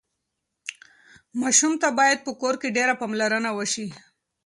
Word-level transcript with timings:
ماشوم 1.41 1.73
ته 1.81 1.87
باید 1.99 2.19
په 2.25 2.31
کور 2.41 2.55
کې 2.61 2.75
ډېره 2.77 2.93
پاملرنه 3.01 3.49
وشي. 3.57 3.87